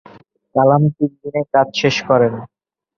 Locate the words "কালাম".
0.55-0.83